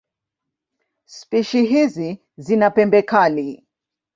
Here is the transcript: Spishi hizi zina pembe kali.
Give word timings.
Spishi 1.05 1.65
hizi 1.65 2.21
zina 2.37 2.69
pembe 2.71 3.01
kali. 3.01 3.67